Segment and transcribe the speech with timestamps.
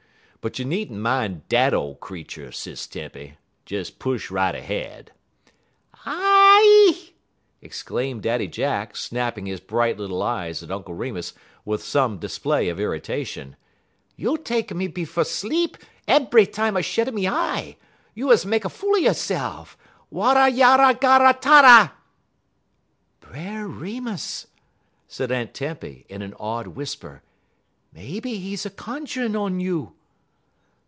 [0.43, 3.37] But you neenter min' dat ole creetur, Sis Tempy.
[3.67, 5.11] Des push right ahead."
[6.03, 7.13] "Ah h h e e!"
[7.61, 11.33] exclaimed Daddy Jack, snapping his bright little eyes at Uncle Remus
[11.63, 13.55] with some display of irritation;
[14.15, 15.77] "you tek a me fer be sleep
[16.07, 17.77] ebry tam I shed a me y eye,
[18.15, 19.77] you is mek fool a you'se'f.
[20.11, 21.93] Warrah yarrah garrah tarrah!"
[23.19, 24.47] "Brer Remus!"
[25.07, 27.21] said Aunt Tempy, in an awed whisper,
[27.93, 29.93] "maybe he's a cunju'n un you."